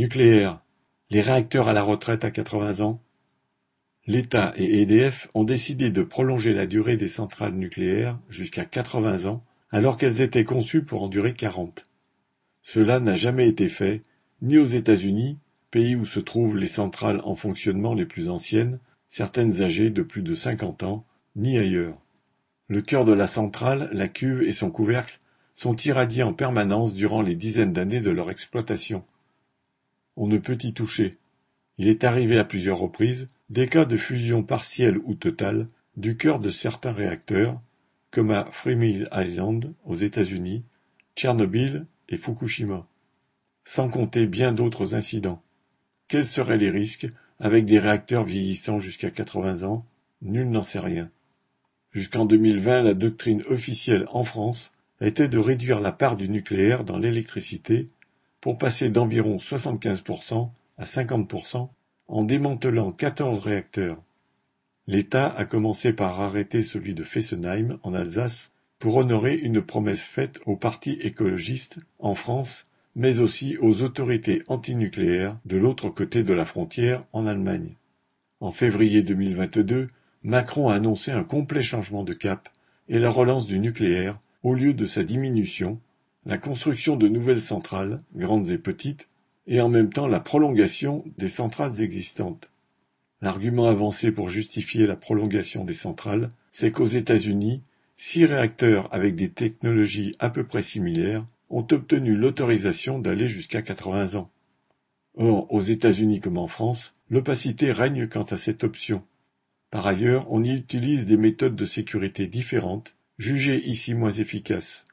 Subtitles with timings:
[0.00, 0.62] Nucléaire:
[1.10, 3.02] les réacteurs à la retraite à quatre-vingts ans?
[4.06, 9.44] L'État et EDF ont décidé de prolonger la durée des centrales nucléaires jusqu'à quatre-vingts ans
[9.70, 11.82] alors qu'elles étaient conçues pour en durer quarante.
[12.62, 14.02] Cela n'a jamais été fait,
[14.40, 15.36] ni aux États-Unis,
[15.70, 20.22] pays où se trouvent les centrales en fonctionnement les plus anciennes, certaines âgées de plus
[20.22, 21.04] de cinquante ans,
[21.36, 22.00] ni ailleurs.
[22.68, 25.20] Le cœur de la centrale, la cuve et son couvercle
[25.54, 29.04] sont irradiés en permanence durant les dizaines d'années de leur exploitation.
[30.22, 31.16] On ne peut y toucher.
[31.78, 36.40] Il est arrivé à plusieurs reprises des cas de fusion partielle ou totale du cœur
[36.40, 37.58] de certains réacteurs,
[38.10, 40.62] comme à Three Island aux États-Unis,
[41.16, 42.86] Tchernobyl et Fukushima,
[43.64, 45.42] sans compter bien d'autres incidents.
[46.06, 49.86] Quels seraient les risques avec des réacteurs vieillissant jusqu'à 80 ans?
[50.20, 51.10] Nul n'en sait rien.
[51.92, 56.98] Jusqu'en 2020, la doctrine officielle en France était de réduire la part du nucléaire dans
[56.98, 57.86] l'électricité
[58.40, 61.68] pour passer d'environ 75% à 50%
[62.08, 64.02] en démantelant quatorze réacteurs.
[64.86, 70.40] L'État a commencé par arrêter celui de Fessenheim en Alsace pour honorer une promesse faite
[70.46, 72.64] aux partis écologistes en France,
[72.96, 77.76] mais aussi aux autorités antinucléaires de l'autre côté de la frontière en Allemagne.
[78.40, 79.88] En février 2022,
[80.22, 82.48] Macron a annoncé un complet changement de cap
[82.88, 85.78] et la relance du nucléaire au lieu de sa diminution,
[86.26, 89.08] la construction de nouvelles centrales, grandes et petites,
[89.46, 92.50] et en même temps la prolongation des centrales existantes.
[93.22, 97.62] L'argument avancé pour justifier la prolongation des centrales, c'est qu'aux États-Unis,
[97.96, 104.14] six réacteurs avec des technologies à peu près similaires ont obtenu l'autorisation d'aller jusqu'à 80
[104.14, 104.30] ans.
[105.16, 109.02] Or, aux États-Unis comme en France, l'opacité règne quant à cette option.
[109.70, 114.84] Par ailleurs, on y utilise des méthodes de sécurité différentes, jugées ici moins efficaces,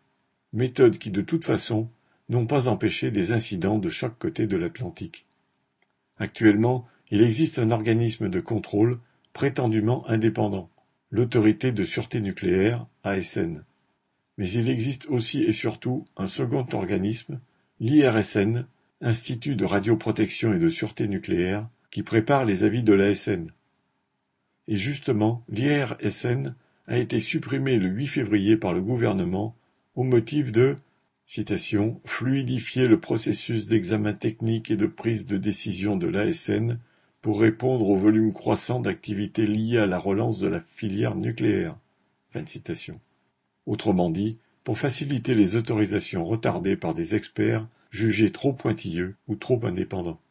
[0.54, 1.90] méthodes qui de toute façon
[2.30, 5.26] n'ont pas empêché des incidents de chaque côté de l'Atlantique.
[6.18, 9.00] Actuellement, il existe un organisme de contrôle
[9.34, 10.70] prétendument indépendant,
[11.12, 13.64] l'Autorité de sûreté nucléaire, ASN.
[14.38, 17.40] Mais il existe aussi et surtout un second organisme,
[17.80, 18.66] l'IRSN,
[19.00, 23.52] Institut de radioprotection et de sûreté nucléaire, qui prépare les avis de l'ASN.
[24.68, 26.56] Et justement, l'IRSN
[26.88, 29.56] a été supprimé le 8 février par le gouvernement
[29.98, 30.76] au motif de
[32.06, 36.80] fluidifier le processus d'examen technique et de prise de décision de l'ASN
[37.22, 41.74] pour répondre au volume croissant d'activités liées à la relance de la filière nucléaire.
[43.66, 49.60] Autrement dit, pour faciliter les autorisations retardées par des experts jugés trop pointilleux ou trop
[49.66, 50.22] indépendants.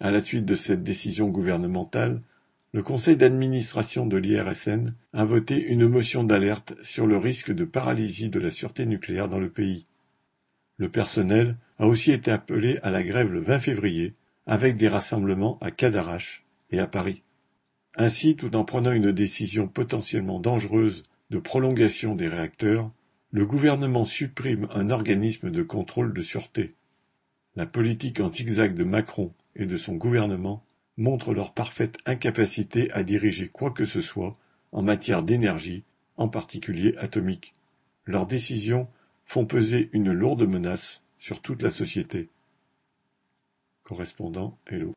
[0.00, 2.20] À la suite de cette décision gouvernementale,
[2.74, 8.30] le conseil d'administration de l'IRSN a voté une motion d'alerte sur le risque de paralysie
[8.30, 9.84] de la sûreté nucléaire dans le pays.
[10.78, 14.12] Le personnel a aussi été appelé à la grève le 20 février,
[14.44, 17.22] avec des rassemblements à Cadarache et à Paris.
[17.94, 22.90] Ainsi, tout en prenant une décision potentiellement dangereuse de prolongation des réacteurs,
[23.30, 26.74] le gouvernement supprime un organisme de contrôle de sûreté.
[27.54, 30.64] La politique en zigzag de Macron et de son gouvernement
[30.96, 34.36] montrent leur parfaite incapacité à diriger quoi que ce soit
[34.72, 35.84] en matière d'énergie,
[36.16, 37.52] en particulier atomique.
[38.04, 38.88] Leurs décisions
[39.24, 42.28] font peser une lourde menace sur toute la société.
[43.82, 44.92] Correspondant Hello.